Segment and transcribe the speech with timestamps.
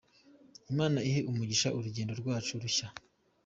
[0.71, 2.87] Imana ihe umugisha urugendo rwacu rushya!"